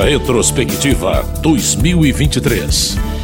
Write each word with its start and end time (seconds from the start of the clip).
Retrospectiva 0.00 1.22
2023. 1.42 3.19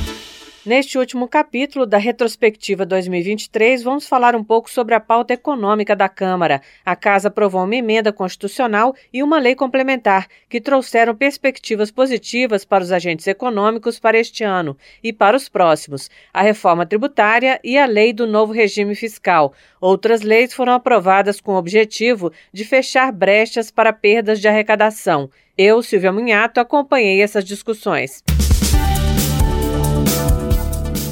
Neste 0.66 0.98
último 0.98 1.28
capítulo 1.28 1.86
da 1.86 1.96
retrospectiva 1.96 2.84
2023, 2.84 3.84
vamos 3.84 4.08
falar 4.08 4.34
um 4.34 4.42
pouco 4.42 4.68
sobre 4.68 4.96
a 4.96 5.00
pauta 5.00 5.32
econômica 5.32 5.94
da 5.94 6.08
Câmara. 6.08 6.60
A 6.84 6.96
Casa 6.96 7.28
aprovou 7.28 7.62
uma 7.62 7.76
emenda 7.76 8.12
constitucional 8.12 8.92
e 9.12 9.22
uma 9.22 9.38
lei 9.38 9.54
complementar 9.54 10.26
que 10.48 10.60
trouxeram 10.60 11.14
perspectivas 11.14 11.92
positivas 11.92 12.64
para 12.64 12.82
os 12.82 12.90
agentes 12.90 13.28
econômicos 13.28 14.00
para 14.00 14.18
este 14.18 14.42
ano 14.42 14.76
e 15.04 15.12
para 15.12 15.36
os 15.36 15.48
próximos: 15.48 16.10
a 16.34 16.42
reforma 16.42 16.84
tributária 16.84 17.60
e 17.62 17.78
a 17.78 17.86
lei 17.86 18.12
do 18.12 18.26
novo 18.26 18.52
regime 18.52 18.96
fiscal. 18.96 19.52
Outras 19.80 20.22
leis 20.22 20.52
foram 20.52 20.72
aprovadas 20.72 21.40
com 21.40 21.52
o 21.52 21.58
objetivo 21.58 22.32
de 22.52 22.64
fechar 22.64 23.12
brechas 23.12 23.70
para 23.70 23.92
perdas 23.92 24.40
de 24.40 24.48
arrecadação. 24.48 25.30
Eu, 25.56 25.80
Silvia 25.80 26.10
Munhato, 26.10 26.58
acompanhei 26.58 27.22
essas 27.22 27.44
discussões. 27.44 28.24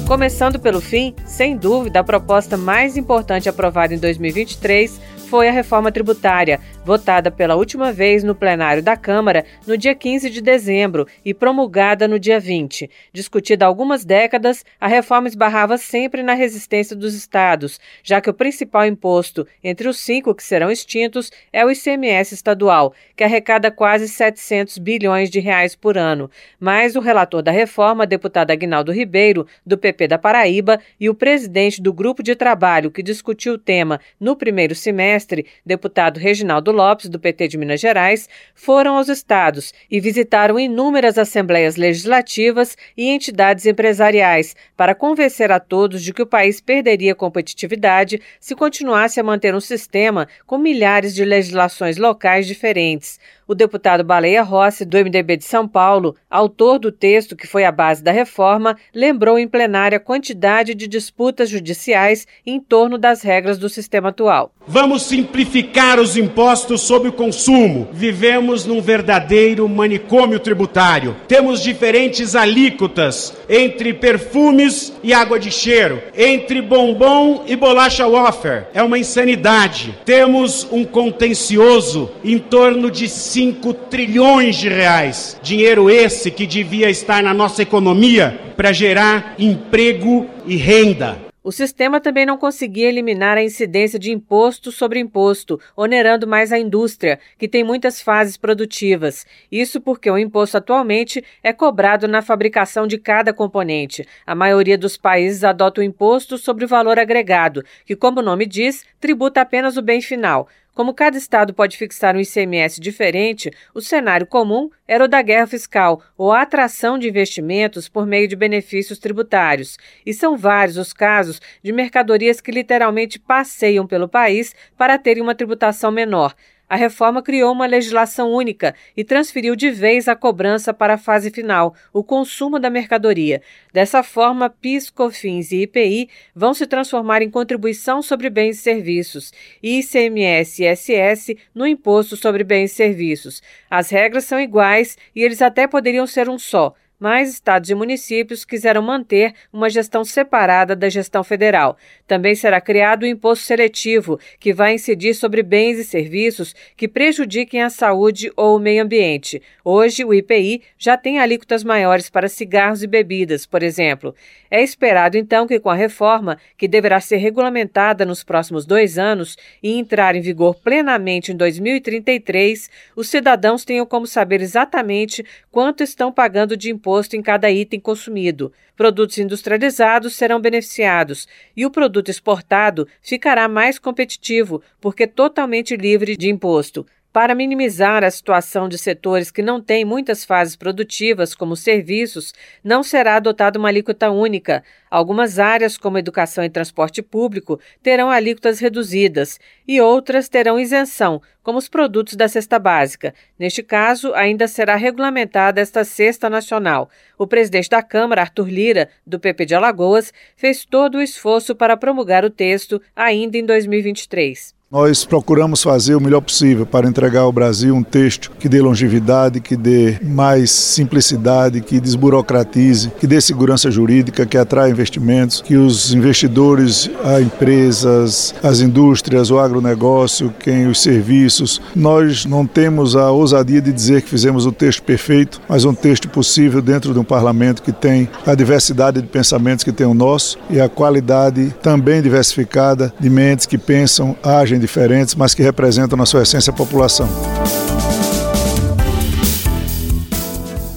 Começando 0.07 0.59
pelo 0.59 0.79
fim, 0.79 1.15
sem 1.25 1.57
dúvida, 1.57 1.99
a 1.99 2.03
proposta 2.03 2.55
mais 2.55 2.95
importante 2.95 3.49
aprovada 3.49 3.91
em 3.91 3.97
2023 3.97 5.01
foi 5.27 5.49
a 5.49 5.51
reforma 5.51 5.91
tributária, 5.91 6.59
votada 6.85 7.31
pela 7.31 7.55
última 7.55 7.91
vez 7.91 8.23
no 8.23 8.35
plenário 8.35 8.83
da 8.83 8.95
Câmara 8.95 9.43
no 9.65 9.75
dia 9.75 9.95
15 9.95 10.29
de 10.29 10.39
dezembro 10.39 11.07
e 11.25 11.33
promulgada 11.33 12.07
no 12.07 12.19
dia 12.19 12.39
20. 12.39 12.87
Discutida 13.11 13.65
há 13.65 13.67
algumas 13.67 14.05
décadas, 14.05 14.63
a 14.79 14.87
reforma 14.87 15.27
esbarrava 15.27 15.79
sempre 15.79 16.21
na 16.21 16.35
resistência 16.35 16.95
dos 16.95 17.15
estados, 17.15 17.79
já 18.03 18.21
que 18.21 18.29
o 18.29 18.33
principal 18.33 18.85
imposto 18.85 19.47
entre 19.63 19.87
os 19.87 19.97
cinco 19.97 20.35
que 20.35 20.43
serão 20.43 20.69
extintos 20.69 21.31
é 21.51 21.65
o 21.65 21.71
ICMS 21.71 22.35
estadual, 22.35 22.93
que 23.15 23.23
arrecada 23.23 23.71
quase 23.71 24.07
700 24.07 24.77
bilhões 24.77 25.31
de 25.31 25.39
reais 25.39 25.75
por 25.75 25.97
ano. 25.97 26.29
Mas 26.59 26.95
o 26.95 26.99
relator 26.99 27.41
da 27.41 27.51
reforma, 27.51 28.05
deputado 28.05 28.51
Agnaldo 28.51 28.91
Ribeiro, 28.91 29.47
do 29.65 29.75
PP 29.75 30.07
da 30.07 30.19
Paraíba, 30.19 30.79
e 30.99 31.09
o 31.09 31.15
presidente 31.15 31.81
do 31.81 31.91
grupo 31.91 32.21
de 32.21 32.35
trabalho 32.35 32.91
que 32.91 33.01
discutiu 33.01 33.53
o 33.53 33.57
tema 33.57 33.99
no 34.19 34.35
primeiro 34.35 34.75
semestre, 34.75 35.47
deputado 35.65 36.19
Reginaldo 36.19 36.74
Lopes, 36.75 37.09
do 37.09 37.19
PT 37.19 37.47
de 37.47 37.57
Minas 37.57 37.79
Gerais, 37.79 38.29
foram 38.53 38.97
aos 38.97 39.07
estados 39.07 39.73
e 39.89 39.99
visitaram 39.99 40.59
inúmeras 40.59 41.17
assembleias 41.17 41.77
legislativas 41.77 42.77
e 42.95 43.09
entidades 43.09 43.65
empresariais 43.65 44.55
para 44.75 44.93
convencer 44.93 45.51
a 45.51 45.59
todos 45.59 46.03
de 46.03 46.13
que 46.13 46.21
o 46.21 46.27
país 46.27 46.59
perderia 46.59 47.15
competitividade 47.15 48.21
se 48.39 48.53
continuasse 48.53 49.19
a 49.19 49.23
manter 49.23 49.55
um 49.55 49.59
sistema 49.59 50.27
com 50.45 50.57
milhares 50.57 51.15
de 51.15 51.23
legislações 51.23 51.97
locais 51.97 52.45
diferentes. 52.45 53.19
O 53.47 53.53
deputado 53.53 54.03
Baleia 54.03 54.41
Rossi, 54.41 54.83
do 54.83 54.97
MDB 54.97 55.37
de 55.37 55.43
São 55.43 55.67
Paulo, 55.67 56.15
autor 56.27 56.79
do 56.79 56.91
texto 56.91 57.35
que 57.35 57.45
foi 57.45 57.63
a 57.63 57.71
base 57.71 58.03
da 58.03 58.11
reforma, 58.11 58.75
lembrou 58.91 59.37
em 59.37 59.47
plenária 59.47 59.97
a 59.97 59.99
quantidade 59.99 60.73
de 60.73 60.87
disputas 60.87 61.47
judiciais 61.47 62.25
em 62.43 62.59
torno 62.59 62.97
das 62.97 63.21
regras 63.21 63.59
do 63.59 63.69
sistema 63.69 64.09
atual. 64.09 64.51
Vamos 64.67 65.03
simplificar 65.03 65.99
os 65.99 66.17
impostos 66.17 66.81
sobre 66.81 67.09
o 67.09 67.13
consumo. 67.13 67.87
Vivemos 67.93 68.65
num 68.65 68.81
verdadeiro 68.81 69.69
manicômio 69.69 70.39
tributário. 70.39 71.15
Temos 71.27 71.61
diferentes 71.61 72.35
alíquotas 72.35 73.31
entre 73.47 73.93
perfumes 73.93 74.91
e 75.03 75.13
água 75.13 75.39
de 75.39 75.51
cheiro, 75.51 76.01
entre 76.17 76.63
bombom 76.63 77.43
e 77.45 77.55
bolacha 77.55 78.07
wafer. 78.07 78.69
É 78.73 78.81
uma 78.81 78.97
insanidade. 78.97 79.95
Temos 80.03 80.67
um 80.71 80.83
contencioso 80.83 82.09
em 82.23 82.39
torno 82.39 82.89
de 82.89 83.07
5 83.35 83.73
trilhões 83.89 84.55
de 84.55 84.69
reais. 84.69 85.37
Dinheiro 85.43 85.89
esse 85.89 86.31
que 86.31 86.47
devia 86.47 86.89
estar 86.89 87.21
na 87.21 87.33
nossa 87.33 87.61
economia 87.61 88.53
para 88.55 88.71
gerar 88.71 89.35
emprego 89.37 90.25
e 90.45 90.55
renda. 90.55 91.17
O 91.43 91.51
sistema 91.51 91.99
também 91.99 92.25
não 92.25 92.37
conseguia 92.37 92.87
eliminar 92.87 93.37
a 93.37 93.43
incidência 93.43 93.99
de 93.99 94.09
imposto 94.09 94.71
sobre 94.71 95.01
imposto, 95.01 95.59
onerando 95.75 96.25
mais 96.25 96.53
a 96.53 96.57
indústria, 96.57 97.19
que 97.37 97.49
tem 97.49 97.61
muitas 97.61 98.01
fases 98.01 98.37
produtivas. 98.37 99.25
Isso 99.51 99.81
porque 99.81 100.09
o 100.09 100.17
imposto 100.17 100.55
atualmente 100.55 101.21
é 101.43 101.51
cobrado 101.51 102.07
na 102.07 102.21
fabricação 102.21 102.87
de 102.87 102.97
cada 102.97 103.33
componente. 103.33 104.07
A 104.25 104.33
maioria 104.33 104.77
dos 104.77 104.95
países 104.95 105.43
adota 105.43 105.81
o 105.81 105.83
imposto 105.83 106.37
sobre 106.37 106.63
o 106.63 106.69
valor 106.69 106.97
agregado, 106.97 107.65
que, 107.85 107.97
como 107.97 108.21
o 108.21 108.23
nome 108.23 108.45
diz, 108.45 108.85
tributa 108.97 109.41
apenas 109.41 109.75
o 109.75 109.81
bem 109.81 110.01
final. 110.01 110.47
Como 110.75 110.93
cada 110.93 111.17
estado 111.17 111.53
pode 111.53 111.77
fixar 111.77 112.17
um 112.17 112.19
ICMS 112.19 112.81
diferente, 112.81 113.49
o 113.73 113.79
cenário 113.79 114.27
comum 114.27 114.69
era 114.85 115.05
o 115.05 115.07
da 115.07 115.21
guerra 115.21 115.47
fiscal 115.47 116.03
ou 116.17 116.33
a 116.33 116.41
atração 116.41 116.99
de 116.99 117.07
investimentos 117.07 117.87
por 117.87 118.05
meio 118.05 118.27
de 118.27 118.35
benefícios 118.35 118.99
tributários. 118.99 119.77
E 120.05 120.13
são 120.13 120.35
vários 120.37 120.75
os 120.75 120.91
casos 120.91 121.39
de 121.63 121.71
mercadorias 121.71 122.41
que 122.41 122.51
literalmente 122.51 123.17
passeiam 123.17 123.87
pelo 123.87 124.09
país 124.09 124.53
para 124.77 124.97
terem 124.97 125.23
uma 125.23 125.33
tributação 125.33 125.91
menor. 125.91 126.35
A 126.67 126.75
reforma 126.75 127.21
criou 127.21 127.51
uma 127.51 127.67
legislação 127.67 128.31
única 128.31 128.73
e 128.97 129.03
transferiu 129.03 129.55
de 129.55 129.69
vez 129.69 130.07
a 130.07 130.15
cobrança 130.15 130.73
para 130.73 130.95
a 130.95 130.97
fase 130.97 131.29
final, 131.29 131.75
o 131.93 132.03
consumo 132.03 132.59
da 132.59 132.69
mercadoria. 132.69 133.41
Dessa 133.71 134.01
forma, 134.01 134.49
PIS, 134.49 134.89
COFINS 134.89 135.51
e 135.51 135.61
IPI 135.61 136.09
vão 136.35 136.53
se 136.53 136.65
transformar 136.65 137.21
em 137.21 137.29
contribuição 137.29 138.01
sobre 138.01 138.29
bens 138.29 138.57
e 138.57 138.61
serviços, 138.61 139.31
e 139.61 139.79
ICMS 139.79 140.63
e 140.63 140.71
ISS 140.71 141.35
no 141.53 141.67
imposto 141.67 142.17
sobre 142.17 142.43
bens 142.43 142.71
e 142.71 142.75
serviços. 142.75 143.43
As 143.69 143.89
regras 143.91 144.25
são 144.25 144.39
iguais 144.39 144.97
e 145.15 145.21
eles 145.21 145.41
até 145.41 145.67
poderiam 145.67 146.07
ser 146.07 146.29
um 146.29 146.39
só 146.39 146.73
mas 146.99 147.29
estados 147.29 147.69
e 147.69 147.75
municípios 147.75 148.45
quiseram 148.45 148.81
manter 148.81 149.33
uma 149.51 149.69
gestão 149.69 150.03
separada 150.03 150.75
da 150.75 150.89
gestão 150.89 151.23
federal. 151.23 151.77
Também 152.07 152.35
será 152.35 152.61
criado 152.61 153.03
o 153.03 153.07
imposto 153.07 153.45
seletivo, 153.45 154.19
que 154.39 154.53
vai 154.53 154.75
incidir 154.75 155.13
sobre 155.13 155.43
bens 155.43 155.77
e 155.77 155.83
serviços 155.83 156.55
que 156.75 156.87
prejudiquem 156.87 157.61
a 157.61 157.69
saúde 157.69 158.31
ou 158.35 158.55
o 158.55 158.59
meio 158.59 158.83
ambiente. 158.83 159.41
Hoje, 159.63 160.05
o 160.05 160.13
IPI 160.13 160.61
já 160.77 160.97
tem 160.97 161.19
alíquotas 161.19 161.63
maiores 161.63 162.09
para 162.09 162.29
cigarros 162.29 162.83
e 162.83 162.87
bebidas, 162.87 163.45
por 163.45 163.61
exemplo. 163.61 164.15
É 164.49 164.61
esperado, 164.61 165.17
então, 165.17 165.45
que 165.47 165.59
com 165.59 165.69
a 165.69 165.75
reforma, 165.75 166.37
que 166.57 166.67
deverá 166.67 166.99
ser 167.01 167.17
regulamentada 167.17 168.05
nos 168.05 168.23
próximos 168.23 168.65
dois 168.65 168.97
anos 168.97 169.35
e 169.61 169.77
entrar 169.77 170.15
em 170.15 170.21
vigor 170.21 170.55
plenamente 170.55 171.31
em 171.31 171.35
2033, 171.35 172.69
os 172.95 173.09
cidadãos 173.09 173.65
tenham 173.65 173.85
como 173.85 174.07
saber 174.07 174.41
exatamente 174.41 175.25
quanto 175.51 175.83
estão 175.83 176.11
pagando 176.11 176.55
de 176.55 176.71
imposto 176.71 176.84
imposto 176.85 177.15
em 177.15 177.21
cada 177.21 177.49
item 177.49 177.79
consumido. 177.79 178.53
Produtos 178.75 179.17
industrializados 179.17 180.15
serão 180.15 180.39
beneficiados 180.39 181.27
e 181.57 181.65
o 181.65 181.71
produto 181.71 182.09
exportado 182.09 182.87
ficará 183.01 183.47
mais 183.47 183.79
competitivo, 183.79 184.61
porque 184.79 185.07
totalmente 185.07 185.75
livre 185.75 186.15
de 186.15 186.29
imposto. 186.29 186.85
Para 187.15 187.33
minimizar 187.33 188.03
a 188.03 188.11
situação 188.11 188.67
de 188.67 188.77
setores 188.77 189.31
que 189.31 189.41
não 189.41 189.61
têm 189.61 189.85
muitas 189.85 190.25
fases 190.25 190.57
produtivas, 190.57 191.33
como 191.33 191.55
serviços, 191.55 192.33
não 192.61 192.83
será 192.83 193.15
adotada 193.15 193.57
uma 193.57 193.69
alíquota 193.69 194.11
única. 194.11 194.61
Algumas 194.91 195.39
áreas, 195.39 195.77
como 195.77 195.97
educação 195.97 196.43
e 196.43 196.49
transporte 196.49 197.01
público, 197.01 197.57
terão 197.81 198.11
alíquotas 198.11 198.59
reduzidas 198.59 199.39
e 199.65 199.79
outras 199.79 200.27
terão 200.27 200.59
isenção, 200.59 201.21
como 201.41 201.57
os 201.57 201.69
produtos 201.69 202.17
da 202.17 202.27
cesta 202.27 202.59
básica. 202.59 203.13
Neste 203.39 203.63
caso, 203.63 204.13
ainda 204.13 204.45
será 204.45 204.75
regulamentada 204.75 205.61
esta 205.61 205.85
cesta 205.85 206.29
nacional. 206.29 206.89
O 207.17 207.25
presidente 207.25 207.69
da 207.69 207.81
Câmara, 207.81 208.23
Arthur 208.23 208.49
Lira, 208.49 208.89
do 209.07 209.21
PP 209.21 209.45
de 209.45 209.55
Alagoas, 209.55 210.11
fez 210.35 210.65
todo 210.65 210.95
o 210.95 211.01
esforço 211.01 211.55
para 211.55 211.77
promulgar 211.77 212.25
o 212.25 212.29
texto 212.29 212.81
ainda 212.93 213.37
em 213.37 213.45
2023. 213.45 214.54
Nós 214.71 215.05
procuramos 215.05 215.61
fazer 215.61 215.93
o 215.93 216.01
melhor 216.01 216.21
possível 216.21 216.65
para 216.65 216.87
entregar 216.87 217.21
ao 217.21 217.31
Brasil 217.31 217.75
um 217.75 217.83
texto 217.83 218.31
que 218.39 218.49
dê 218.49 218.59
longevidade, 218.59 219.39
que 219.39 219.55
dê 219.55 219.99
mais 220.01 220.49
simplicidade, 220.49 221.61
que 221.61 221.79
desburocratize, 221.79 222.91
que 222.99 223.05
dê 223.05 223.21
segurança 223.21 223.69
jurídica, 223.69 224.25
que 224.25 224.35
atraia 224.35 224.71
investimentos, 224.71 225.39
que 225.39 225.55
os 225.55 225.93
investidores, 225.93 226.89
as 227.03 227.21
empresas, 227.21 228.33
as 228.41 228.59
indústrias, 228.59 229.29
o 229.29 229.37
agronegócio, 229.37 230.33
quem 230.39 230.65
os 230.65 230.81
serviços, 230.81 231.61
nós 231.75 232.25
não 232.25 232.47
temos 232.47 232.95
a 232.95 233.11
ousadia 233.11 233.61
de 233.61 233.71
dizer 233.71 234.01
que 234.01 234.09
fizemos 234.09 234.47
o 234.47 234.51
texto 234.51 234.81
perfeito, 234.81 235.39
mas 235.47 235.63
um 235.63 235.75
texto 235.75 236.09
possível 236.09 236.59
dentro 236.59 236.91
de 236.91 236.97
um 236.97 237.03
parlamento 237.03 237.61
que 237.61 237.71
tem 237.71 238.09
a 238.25 238.33
diversidade 238.33 238.99
de 238.99 239.07
pensamentos 239.07 239.63
que 239.63 239.71
tem 239.71 239.85
o 239.85 239.93
nosso 239.93 240.39
e 240.49 240.59
a 240.59 240.67
qualidade 240.67 241.53
também 241.61 242.01
diversificada 242.01 242.91
de 242.99 243.11
mentes 243.11 243.45
que 243.45 243.59
pensam, 243.59 244.15
agem 244.23 244.54
diferentes, 244.59 245.15
mas 245.15 245.33
que 245.33 245.43
representam 245.43 245.97
na 245.97 246.05
sua 246.05 246.23
essência 246.23 246.51
a 246.51 246.55
população. 246.55 247.07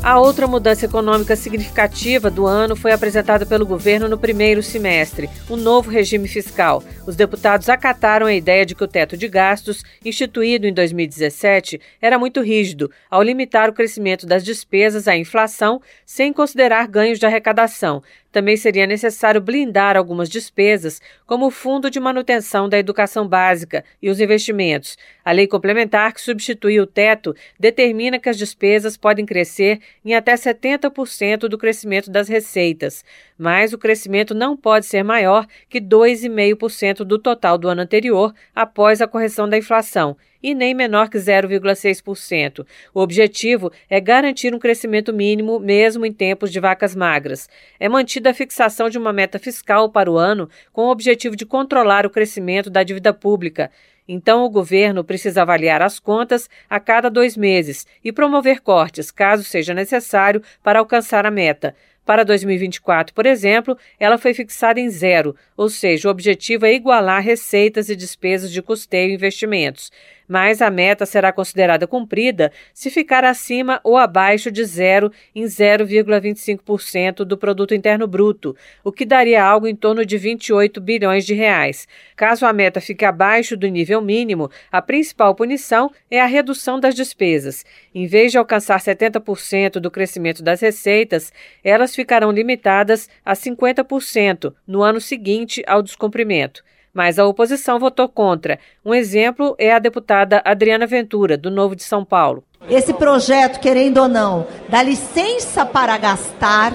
A 0.09 0.19
outra 0.19 0.47
mudança 0.47 0.87
econômica 0.87 1.37
significativa 1.37 2.31
do 2.31 2.47
ano 2.47 2.75
foi 2.75 2.93
apresentada 2.93 3.45
pelo 3.45 3.67
governo 3.67 4.09
no 4.09 4.17
primeiro 4.17 4.63
semestre, 4.63 5.29
o 5.51 5.55
novo 5.55 5.91
regime 5.91 6.27
fiscal. 6.27 6.83
Os 7.07 7.15
deputados 7.15 7.69
acataram 7.69 8.25
a 8.25 8.33
ideia 8.33 8.65
de 8.65 8.75
que 8.75 8.83
o 8.83 8.89
teto 8.89 9.19
de 9.19 9.29
gastos, 9.29 9.85
instituído 10.03 10.67
em 10.67 10.73
2017, 10.73 11.79
era 12.01 12.19
muito 12.19 12.41
rígido, 12.41 12.91
ao 13.11 13.23
limitar 13.23 13.69
o 13.69 13.73
crescimento 13.75 14.27
das 14.27 14.43
despesas 14.43 15.07
à 15.07 15.15
inflação, 15.15 15.79
sem 16.07 16.33
considerar 16.33 16.89
ganhos 16.89 17.19
de 17.19 17.27
arrecadação, 17.27 18.03
também 18.31 18.57
seria 18.57 18.87
necessário 18.87 19.41
blindar 19.41 19.97
algumas 19.97 20.29
despesas, 20.29 21.01
como 21.27 21.47
o 21.47 21.51
Fundo 21.51 21.91
de 21.91 21.99
Manutenção 21.99 22.69
da 22.69 22.79
Educação 22.79 23.27
Básica 23.27 23.85
e 24.01 24.11
os 24.11 24.21
investimentos. 24.21 24.97
A 25.25 25.33
lei 25.33 25.47
complementar 25.47 26.13
que 26.13 26.21
substitui 26.21 26.81
o 26.81 26.87
teto 26.87 27.35
determina 27.59 28.19
que 28.19 28.29
as 28.29 28.37
despesas 28.37 28.97
podem 28.97 29.25
crescer 29.25 29.81
em 30.05 30.15
até 30.15 30.35
70% 30.35 31.49
do 31.49 31.59
crescimento 31.59 32.11
das 32.11 32.29
receitas, 32.29 33.05
mas 33.37 33.73
o 33.73 33.79
crescimento 33.79 34.35
não 34.35 34.57
pode 34.57 34.87
ser 34.87 35.03
maior 35.03 35.47
que 35.69 35.81
2,5% 35.81 36.99
do 37.05 37.19
total 37.19 37.57
do 37.57 37.69
ano 37.69 37.83
anterior 37.83 38.35
após 38.55 39.01
a 39.01 39.09
correção 39.09 39.49
da 39.49 39.59
inflação 39.59 40.17
e 40.43 40.55
nem 40.55 40.75
menor 40.75 41.08
que 41.08 41.19
0,6%. 41.19 42.67
O 42.94 43.00
objetivo 43.00 43.73
é 43.88 44.00
garantir 44.00 44.55
um 44.55 44.58
crescimento 44.58 45.12
mínimo 45.12 45.58
mesmo 45.58 46.06
em 46.06 46.12
tempos 46.12 46.50
de 46.50 46.61
vacas 46.61 46.94
magras. 46.94 47.49
É 47.79 47.88
mantida 47.88 48.31
a 48.31 48.35
fixação 48.35 48.88
de 48.88 48.99
uma 48.99 49.12
meta 49.12 49.38
fiscal 49.38 49.90
para 49.90 50.11
o 50.11 50.17
ano 50.17 50.49
com 50.73 50.87
o 50.87 50.90
objetivo 50.90 51.37
de 51.37 51.46
controlar 51.46 52.06
o 52.06 52.11
crescimento 52.11 52.70
da 52.70 52.82
dívida 52.82 53.12
pública. 53.12 53.70
Então, 54.08 54.43
o 54.43 54.49
governo 54.49 55.05
precisa 55.05 55.43
avaliar 55.43 55.82
as 55.82 55.99
contas 55.99 56.49
a 56.69 56.81
cada 56.81 57.11
dois 57.11 57.37
meses 57.37 57.87
e 58.02 58.11
promover 58.11 58.61
cortes, 58.61 59.11
caso 59.11 59.44
seja 59.44 59.75
necessário, 59.75 60.43
para 60.62 60.79
alcançar 60.79 61.26
a 61.26 61.31
meta. 61.31 61.75
Para 62.06 62.25
2024, 62.25 63.14
por 63.14 63.26
exemplo, 63.26 63.76
ela 64.00 64.17
foi 64.17 64.32
fixada 64.32 64.81
em 64.81 64.88
zero, 64.88 65.37
ou 65.55 65.69
seja, 65.69 66.08
o 66.08 66.11
objetivo 66.11 66.64
é 66.64 66.73
igualar 66.73 67.23
receitas 67.23 67.91
e 67.91 67.96
despesas 67.96 68.50
de 68.50 68.62
custeio 68.62 69.11
e 69.11 69.14
investimentos 69.14 69.93
mas 70.29 70.61
a 70.61 70.71
meta 70.71 71.07
será 71.07 71.33
considerada 71.33 71.87
cumprida 71.87 72.53
se 72.75 72.91
ficar 72.91 73.25
acima 73.25 73.81
ou 73.83 73.97
abaixo 73.97 74.51
de 74.51 74.65
zero 74.65 75.11
em 75.35 75.45
0,25% 75.45 77.25
do 77.25 77.39
produto 77.39 77.75
interno 77.75 78.07
bruto, 78.07 78.55
o 78.85 78.93
que 78.93 79.07
daria 79.07 79.43
algo 79.43 79.67
em 79.67 79.75
torno 79.75 80.05
de 80.05 80.19
28 80.19 80.81
bilhões 80.81 81.25
de 81.25 81.35
reais. 81.35 81.89
Caso 82.15 82.45
a 82.45 82.53
meta 82.53 82.81
fique 82.81 83.05
abaixo 83.05 83.57
do 83.57 83.67
nível 83.67 84.01
mínimo, 84.01 84.51
a 84.71 84.83
principal 84.83 85.35
punição 85.35 85.91
é 86.11 86.21
a 86.21 86.27
redução 86.27 86.79
das 86.79 86.95
despesas. 86.95 87.65
Em 87.95 88.07
vez 88.07 88.31
de 88.31 88.39
alcançar 88.39 88.79
70% 88.79 89.81
do 89.81 89.91
crescimento 89.91 90.43
das 90.43 90.61
receitas, 90.61 91.33
elas 91.65 91.95
ficarão 91.95 92.31
limitadas 92.31 93.09
a 93.25 93.33
50% 93.33 94.53
no 94.67 94.83
ano 94.83 95.01
seguinte 95.01 95.63
ao 95.67 95.83
descumprimento 95.83 96.63
mas 96.99 97.17
a 97.17 97.25
oposição 97.25 97.79
votou 97.79 98.09
contra. 98.09 98.59
Um 98.85 98.93
exemplo 98.93 99.55
é 99.56 99.73
a 99.73 99.79
deputada 99.79 100.43
Adriana 100.45 100.85
Ventura, 100.85 101.37
do 101.37 101.49
Novo 101.49 101.77
de 101.77 101.85
São 101.85 102.05
Paulo. 102.05 102.43
Esse 102.69 102.93
projeto, 102.93 103.61
querendo 103.61 103.99
ou 103.99 104.09
não, 104.09 104.49
dá 104.69 104.83
licença 104.83 105.65
para 105.65 105.97
gastar, 105.97 106.73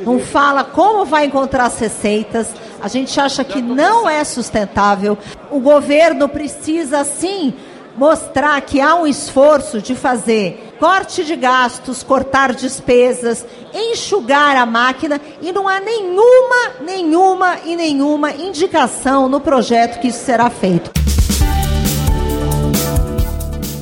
não 0.00 0.18
fala 0.18 0.64
como 0.64 1.04
vai 1.04 1.26
encontrar 1.26 1.66
as 1.66 1.78
receitas. 1.78 2.52
A 2.82 2.88
gente 2.88 3.20
acha 3.20 3.44
que 3.44 3.62
não 3.62 4.10
é 4.10 4.24
sustentável. 4.24 5.16
O 5.52 5.60
governo 5.60 6.28
precisa, 6.28 7.04
sim, 7.04 7.54
mostrar 7.96 8.60
que 8.62 8.80
há 8.80 8.94
um 8.94 9.06
esforço 9.06 9.80
de 9.80 9.94
fazer 9.94 10.74
corte 10.80 11.24
de 11.24 11.36
gastos, 11.36 12.02
cortar 12.02 12.54
despesas, 12.54 13.44
enxugar 13.74 14.56
a 14.56 14.64
máquina 14.64 15.20
e 15.42 15.52
não 15.52 15.68
há 15.68 15.78
nenhuma, 15.78 16.72
nenhuma 16.80 17.58
e 17.66 17.76
nenhuma 17.76 18.32
indicação 18.32 19.28
no 19.28 19.40
projeto 19.40 20.00
que 20.00 20.08
isso 20.08 20.24
será 20.24 20.48
feito. 20.48 20.90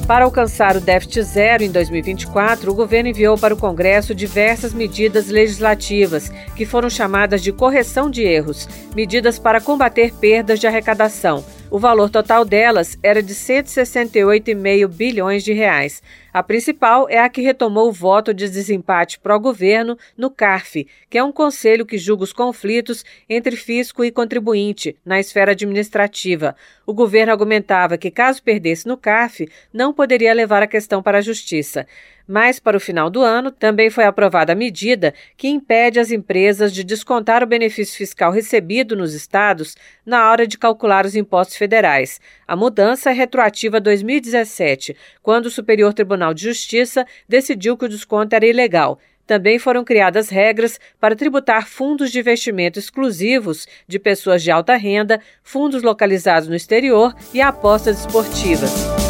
Para 0.09 0.25
alcançar 0.25 0.75
o 0.75 0.81
déficit 0.81 1.23
zero 1.23 1.63
em 1.63 1.71
2024, 1.71 2.73
o 2.73 2.75
governo 2.75 3.11
enviou 3.11 3.37
para 3.37 3.53
o 3.53 3.59
Congresso 3.59 4.15
diversas 4.15 4.73
medidas 4.73 5.29
legislativas, 5.29 6.31
que 6.57 6.65
foram 6.65 6.89
chamadas 6.89 7.43
de 7.43 7.53
correção 7.53 8.11
de 8.11 8.23
erros, 8.23 8.67
medidas 8.97 9.39
para 9.39 9.61
combater 9.61 10.15
perdas 10.15 10.59
de 10.59 10.67
arrecadação. 10.67 11.45
O 11.71 11.79
valor 11.79 12.09
total 12.09 12.45
delas 12.45 12.99
era 13.03 13.23
de 13.23 13.35
168,5 13.35 14.89
bilhões 14.89 15.45
de 15.45 15.53
reais. 15.53 16.03
A 16.39 16.43
principal 16.45 17.09
é 17.11 17.19
a 17.19 17.29
que 17.29 17.41
retomou 17.41 17.89
o 17.89 17.93
voto 17.93 18.33
de 18.33 18.49
desempate 18.49 19.19
pró-governo 19.19 19.99
no 20.17 20.31
CARF, 20.31 20.87
que 21.11 21.19
é 21.19 21.25
um 21.25 21.33
conselho 21.33 21.85
que 21.85 21.99
julga 21.99 22.23
os 22.23 22.33
conflitos 22.33 23.05
entre 23.29 23.57
fisco 23.57 24.05
e 24.05 24.13
contribuinte 24.13 24.97
na 25.05 25.19
esfera 25.19 25.51
administrativa. 25.51 26.55
O 26.87 26.95
governo 26.95 27.33
argumentava 27.33 27.99
que, 27.99 28.09
caso 28.09 28.41
perdesse 28.41 28.87
no 28.87 28.97
CARF, 28.97 29.49
não 29.73 29.93
poderia 29.93 30.33
levar 30.33 30.63
a 30.63 30.69
questão 30.69 31.03
para 31.03 31.19
a 31.19 31.23
justiça. 31.23 31.89
Mas, 32.25 32.61
para 32.61 32.77
o 32.77 32.81
final 32.81 33.09
do 33.09 33.23
ano, 33.23 33.51
também 33.51 33.89
foi 33.89 34.05
aprovada 34.05 34.53
a 34.53 34.55
medida 34.55 35.15
que 35.35 35.49
impede 35.49 35.99
as 35.99 36.11
empresas 36.13 36.75
de 36.75 36.85
descontar 36.85 37.43
o 37.43 37.47
benefício 37.47 37.97
fiscal 37.97 38.31
recebido 38.31 38.95
nos 38.95 39.15
estados 39.15 39.75
na 40.07 40.31
hora 40.31 40.47
de 40.47 40.59
calcular 40.59 41.05
os 41.05 41.17
impostos 41.17 41.57
federais. 41.57 42.21
A 42.49 42.57
mudança 42.57 43.11
é 43.11 43.13
retroativa 43.13 43.77
a 43.77 43.81
2017, 43.81 44.97
quando 45.23 45.45
o 45.45 45.51
Superior 45.51 45.93
Tribunal 45.93 46.33
de 46.33 46.45
Justiça 46.45 47.07
decidiu 47.29 47.77
que 47.77 47.85
o 47.85 47.89
desconto 47.89 48.35
era 48.35 48.47
ilegal. 48.47 48.99
Também 49.27 49.59
foram 49.59 49.85
criadas 49.85 50.31
regras 50.31 50.81
para 50.99 51.15
tributar 51.15 51.69
fundos 51.69 52.11
de 52.11 52.19
investimento 52.19 52.79
exclusivos 52.79 53.69
de 53.87 53.99
pessoas 53.99 54.43
de 54.43 54.51
alta 54.51 54.77
renda, 54.77 55.21
fundos 55.43 55.83
localizados 55.83 56.49
no 56.49 56.57
exterior 56.57 57.15
e 57.35 57.43
apostas 57.43 58.01
esportivas. 58.01 59.08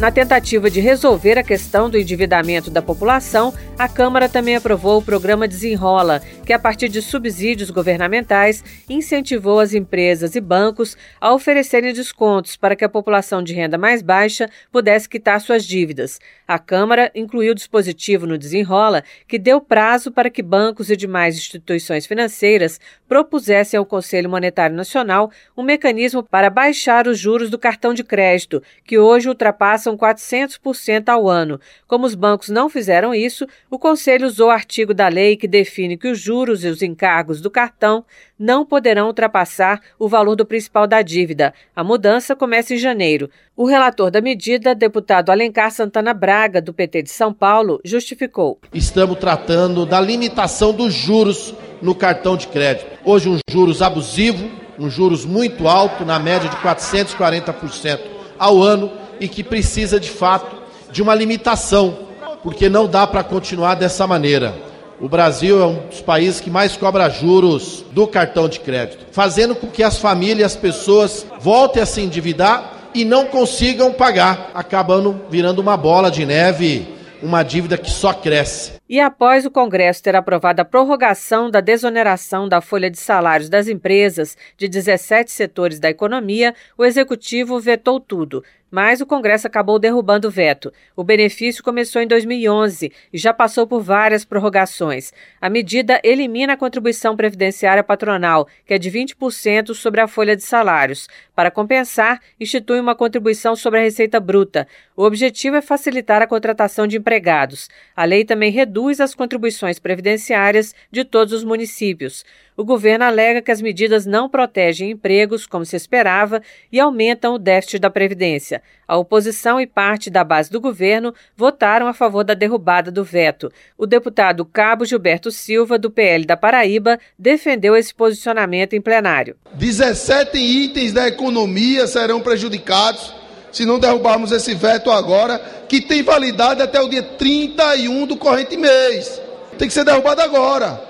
Na 0.00 0.10
tentativa 0.10 0.70
de 0.70 0.80
resolver 0.80 1.36
a 1.36 1.42
questão 1.42 1.90
do 1.90 1.98
endividamento 1.98 2.70
da 2.70 2.80
população, 2.80 3.52
a 3.78 3.86
Câmara 3.86 4.30
também 4.30 4.56
aprovou 4.56 4.98
o 4.98 5.02
programa 5.02 5.46
Desenrola, 5.46 6.22
que, 6.46 6.54
a 6.54 6.58
partir 6.58 6.88
de 6.88 7.02
subsídios 7.02 7.70
governamentais, 7.70 8.64
incentivou 8.88 9.60
as 9.60 9.74
empresas 9.74 10.34
e 10.34 10.40
bancos 10.40 10.96
a 11.20 11.34
oferecerem 11.34 11.92
descontos 11.92 12.56
para 12.56 12.74
que 12.74 12.82
a 12.84 12.88
população 12.88 13.42
de 13.42 13.52
renda 13.52 13.76
mais 13.76 14.00
baixa 14.00 14.48
pudesse 14.72 15.06
quitar 15.06 15.38
suas 15.38 15.66
dívidas. 15.66 16.18
A 16.48 16.58
Câmara 16.58 17.12
incluiu 17.14 17.52
o 17.52 17.54
dispositivo 17.54 18.26
no 18.26 18.38
Desenrola 18.38 19.04
que 19.28 19.38
deu 19.38 19.60
prazo 19.60 20.10
para 20.10 20.30
que 20.30 20.42
bancos 20.42 20.90
e 20.90 20.96
demais 20.96 21.36
instituições 21.36 22.06
financeiras 22.06 22.80
propusessem 23.06 23.76
ao 23.76 23.84
Conselho 23.84 24.30
Monetário 24.30 24.74
Nacional 24.74 25.30
um 25.56 25.62
mecanismo 25.62 26.22
para 26.22 26.48
baixar 26.48 27.06
os 27.06 27.18
juros 27.18 27.50
do 27.50 27.58
cartão 27.58 27.92
de 27.92 28.02
crédito, 28.02 28.62
que 28.84 28.98
hoje 28.98 29.28
ultrapassam 29.28 29.89
cresçam 29.90 29.96
400% 29.96 31.08
ao 31.08 31.28
ano. 31.28 31.60
Como 31.86 32.06
os 32.06 32.14
bancos 32.14 32.48
não 32.48 32.68
fizeram 32.68 33.14
isso, 33.14 33.46
o 33.70 33.78
Conselho 33.78 34.26
usou 34.26 34.48
o 34.48 34.50
artigo 34.50 34.92
da 34.92 35.08
lei 35.08 35.36
que 35.36 35.48
define 35.48 35.96
que 35.96 36.08
os 36.08 36.18
juros 36.18 36.64
e 36.64 36.68
os 36.68 36.82
encargos 36.82 37.40
do 37.40 37.50
cartão 37.50 38.04
não 38.38 38.64
poderão 38.64 39.06
ultrapassar 39.06 39.80
o 39.98 40.08
valor 40.08 40.34
do 40.34 40.46
principal 40.46 40.86
da 40.86 41.02
dívida. 41.02 41.52
A 41.74 41.84
mudança 41.84 42.36
começa 42.36 42.74
em 42.74 42.78
janeiro. 42.78 43.30
O 43.56 43.66
relator 43.66 44.10
da 44.10 44.20
medida, 44.20 44.74
deputado 44.74 45.30
Alencar 45.30 45.70
Santana 45.70 46.14
Braga, 46.14 46.60
do 46.60 46.72
PT 46.72 47.02
de 47.02 47.10
São 47.10 47.32
Paulo, 47.32 47.80
justificou. 47.84 48.58
Estamos 48.72 49.18
tratando 49.18 49.84
da 49.84 50.00
limitação 50.00 50.72
dos 50.72 50.94
juros 50.94 51.54
no 51.82 51.94
cartão 51.94 52.36
de 52.36 52.46
crédito. 52.48 52.86
Hoje, 53.04 53.28
um 53.28 53.38
juros 53.50 53.82
abusivo, 53.82 54.48
um 54.78 54.88
juros 54.88 55.26
muito 55.26 55.68
alto, 55.68 56.04
na 56.06 56.18
média 56.18 56.48
de 56.48 56.56
440% 56.56 58.20
ao 58.40 58.62
ano, 58.62 58.90
e 59.20 59.28
que 59.28 59.44
precisa 59.44 60.00
de 60.00 60.10
fato 60.10 60.56
de 60.90 61.02
uma 61.02 61.14
limitação, 61.14 61.98
porque 62.42 62.68
não 62.68 62.88
dá 62.88 63.06
para 63.06 63.22
continuar 63.22 63.74
dessa 63.74 64.06
maneira. 64.06 64.54
O 65.00 65.08
Brasil 65.08 65.62
é 65.62 65.66
um 65.66 65.86
dos 65.86 66.00
países 66.00 66.40
que 66.40 66.50
mais 66.50 66.76
cobra 66.76 67.08
juros 67.08 67.84
do 67.92 68.06
cartão 68.06 68.48
de 68.48 68.60
crédito, 68.60 69.06
fazendo 69.12 69.54
com 69.54 69.66
que 69.66 69.82
as 69.82 69.98
famílias, 69.98 70.52
as 70.52 70.60
pessoas 70.60 71.26
voltem 71.40 71.82
a 71.82 71.86
se 71.86 72.00
endividar 72.00 72.90
e 72.94 73.04
não 73.04 73.26
consigam 73.26 73.92
pagar, 73.92 74.50
acabando 74.52 75.20
virando 75.30 75.60
uma 75.60 75.76
bola 75.76 76.10
de 76.10 76.26
neve, 76.26 76.86
uma 77.22 77.42
dívida 77.42 77.78
que 77.78 77.90
só 77.90 78.12
cresce. 78.12 78.72
E 78.88 78.98
após 78.98 79.46
o 79.46 79.50
Congresso 79.50 80.02
ter 80.02 80.16
aprovado 80.16 80.60
a 80.60 80.64
prorrogação 80.64 81.50
da 81.50 81.60
desoneração 81.60 82.48
da 82.48 82.60
folha 82.60 82.90
de 82.90 82.98
salários 82.98 83.48
das 83.48 83.68
empresas 83.68 84.36
de 84.56 84.68
17 84.68 85.30
setores 85.30 85.78
da 85.78 85.88
economia, 85.88 86.54
o 86.76 86.84
executivo 86.84 87.60
vetou 87.60 88.00
tudo, 88.00 88.42
mas 88.70 89.00
o 89.00 89.06
Congresso 89.06 89.46
acabou 89.46 89.78
derrubando 89.78 90.28
o 90.28 90.30
veto. 90.30 90.72
O 90.94 91.02
benefício 91.02 91.64
começou 91.64 92.00
em 92.00 92.06
2011 92.06 92.92
e 93.12 93.18
já 93.18 93.34
passou 93.34 93.66
por 93.66 93.80
várias 93.82 94.24
prorrogações. 94.24 95.12
A 95.40 95.50
medida 95.50 96.00
elimina 96.04 96.52
a 96.52 96.56
contribuição 96.56 97.16
previdenciária 97.16 97.82
patronal, 97.82 98.46
que 98.64 98.74
é 98.74 98.78
de 98.78 98.90
20% 98.90 99.74
sobre 99.74 100.00
a 100.00 100.06
folha 100.06 100.36
de 100.36 100.42
salários. 100.42 101.08
Para 101.34 101.50
compensar, 101.50 102.20
institui 102.38 102.78
uma 102.78 102.94
contribuição 102.94 103.56
sobre 103.56 103.80
a 103.80 103.82
receita 103.82 104.20
bruta. 104.20 104.68
O 104.96 105.04
objetivo 105.04 105.56
é 105.56 105.62
facilitar 105.62 106.22
a 106.22 106.26
contratação 106.26 106.86
de 106.86 106.98
empregados. 106.98 107.68
A 107.96 108.04
lei 108.04 108.24
também 108.24 108.50
reduz 108.50 109.00
as 109.00 109.14
contribuições 109.14 109.78
previdenciárias 109.78 110.74
de 110.90 111.04
todos 111.04 111.32
os 111.32 111.44
municípios. 111.44 112.24
O 112.56 112.64
governo 112.64 113.04
alega 113.04 113.40
que 113.40 113.50
as 113.50 113.62
medidas 113.62 114.04
não 114.04 114.28
protegem 114.28 114.90
empregos, 114.90 115.46
como 115.46 115.64
se 115.64 115.76
esperava, 115.76 116.42
e 116.70 116.80
aumentam 116.80 117.34
o 117.34 117.38
déficit 117.38 117.78
da 117.78 117.88
Previdência. 117.88 118.60
A 118.86 118.96
oposição 118.96 119.60
e 119.60 119.66
parte 119.66 120.10
da 120.10 120.24
base 120.24 120.50
do 120.50 120.60
governo 120.60 121.14
votaram 121.36 121.86
a 121.86 121.94
favor 121.94 122.24
da 122.24 122.34
derrubada 122.34 122.90
do 122.90 123.04
veto. 123.04 123.50
O 123.78 123.86
deputado 123.86 124.44
Cabo 124.44 124.84
Gilberto 124.84 125.30
Silva, 125.30 125.78
do 125.78 125.90
PL 125.90 126.26
da 126.26 126.36
Paraíba, 126.36 126.98
defendeu 127.18 127.76
esse 127.76 127.94
posicionamento 127.94 128.74
em 128.74 128.80
plenário. 128.80 129.36
17 129.54 130.36
itens 130.36 130.92
da 130.92 131.06
economia 131.06 131.86
serão 131.86 132.20
prejudicados 132.20 133.14
se 133.52 133.64
não 133.64 133.78
derrubarmos 133.78 134.30
esse 134.32 134.54
veto 134.54 134.90
agora, 134.90 135.38
que 135.68 135.80
tem 135.80 136.02
validade 136.02 136.62
até 136.62 136.80
o 136.80 136.88
dia 136.88 137.02
31 137.02 138.06
do 138.06 138.16
corrente 138.16 138.56
mês. 138.56 139.20
Tem 139.58 139.66
que 139.66 139.74
ser 139.74 139.84
derrubado 139.84 140.20
agora 140.20 140.89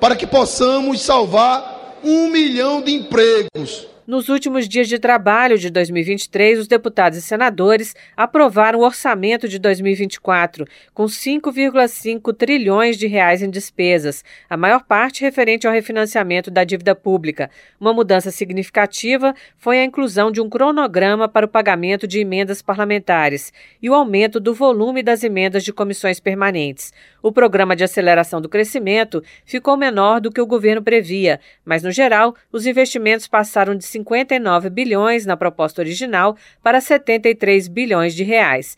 para 0.00 0.16
que 0.16 0.26
possamos 0.26 1.00
salvar 1.02 1.98
um 2.04 2.28
milhão 2.28 2.80
de 2.82 2.92
empregos. 2.92 3.86
Nos 4.06 4.28
últimos 4.28 4.68
dias 4.68 4.86
de 4.86 5.00
trabalho 5.00 5.58
de 5.58 5.68
2023, 5.68 6.60
os 6.60 6.68
deputados 6.68 7.18
e 7.18 7.22
senadores 7.22 7.92
aprovaram 8.16 8.78
o 8.78 8.84
orçamento 8.84 9.48
de 9.48 9.58
2024, 9.58 10.64
com 10.94 11.06
5,5 11.06 12.32
trilhões 12.32 12.96
de 12.96 13.08
reais 13.08 13.42
em 13.42 13.50
despesas, 13.50 14.22
a 14.48 14.56
maior 14.56 14.84
parte 14.84 15.22
referente 15.22 15.66
ao 15.66 15.72
refinanciamento 15.72 16.52
da 16.52 16.62
dívida 16.62 16.94
pública. 16.94 17.50
Uma 17.80 17.92
mudança 17.92 18.30
significativa 18.30 19.34
foi 19.56 19.80
a 19.80 19.84
inclusão 19.84 20.30
de 20.30 20.40
um 20.40 20.48
cronograma 20.48 21.28
para 21.28 21.46
o 21.46 21.48
pagamento 21.48 22.06
de 22.06 22.20
emendas 22.20 22.62
parlamentares 22.62 23.52
e 23.82 23.90
o 23.90 23.94
aumento 23.94 24.38
do 24.38 24.54
volume 24.54 25.02
das 25.02 25.24
emendas 25.24 25.64
de 25.64 25.72
comissões 25.72 26.20
permanentes. 26.20 26.92
O 27.20 27.32
programa 27.32 27.74
de 27.74 27.82
aceleração 27.82 28.40
do 28.40 28.48
crescimento 28.48 29.20
ficou 29.44 29.76
menor 29.76 30.20
do 30.20 30.30
que 30.30 30.40
o 30.40 30.46
governo 30.46 30.80
previa, 30.80 31.40
mas, 31.64 31.82
no 31.82 31.90
geral, 31.90 32.36
os 32.52 32.66
investimentos 32.66 33.26
passaram 33.26 33.74
de 33.74 33.95
59 33.96 34.70
bilhões 34.70 35.24
na 35.24 35.36
proposta 35.36 35.80
original 35.80 36.36
para 36.62 36.80
73 36.80 37.68
bilhões 37.68 38.14
de 38.14 38.24
reais. 38.24 38.76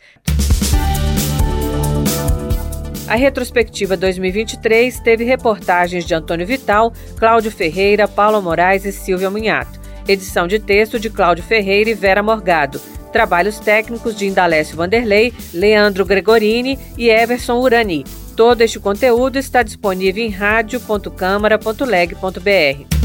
A 3.09 3.15
retrospectiva 3.15 3.97
2023 3.97 5.01
teve 5.01 5.25
reportagens 5.25 6.05
de 6.05 6.15
Antônio 6.15 6.47
Vital, 6.47 6.93
Cláudio 7.19 7.51
Ferreira, 7.51 8.07
Paulo 8.07 8.43
Moraes 8.43 8.85
e 8.85 8.93
Silvia 8.93 9.31
Munhato. 9.31 9.81
Edição 10.07 10.47
de 10.47 10.59
texto 10.59 11.01
de 11.01 11.09
Cláudio 11.09 11.43
Ferreira 11.43 11.89
e 11.91 11.95
Vera 11.95 12.23
Morgado. 12.23 12.79
Trabalhos 13.11 13.59
técnicos 13.59 14.15
de 14.15 14.27
Indalécio 14.27 14.77
Vanderlei, 14.77 15.33
Leandro 15.55 16.05
Gregorini 16.05 16.79
e 16.99 17.09
Everson 17.09 17.59
Urani. 17.59 18.05
Todo 18.37 18.61
este 18.61 18.79
conteúdo 18.79 19.39
está 19.39 19.63
disponível 19.63 20.23
em 20.23 20.29
radio.câmara.leg.br. 20.29 22.98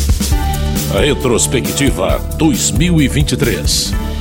Retrospectiva 0.93 2.19
2023. 2.37 4.12